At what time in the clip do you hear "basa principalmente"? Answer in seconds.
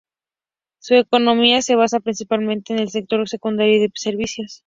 1.75-2.73